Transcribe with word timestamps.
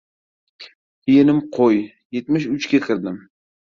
—Yilim 1.11 1.41
qo‘y, 1.57 1.77
yetmish 2.19 2.51
uchga 2.57 2.81
kirdim. 2.89 3.25